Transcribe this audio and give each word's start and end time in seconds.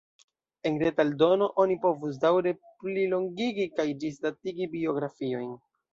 En 0.69 0.79
reta 0.83 1.03
eldono 1.07 1.49
oni 1.65 1.75
povus 1.83 2.17
daŭre 2.25 2.53
plilongigi 2.85 3.69
kaj 3.77 3.87
ĝisdatigi 4.05 4.69
biografiojn. 4.73 5.51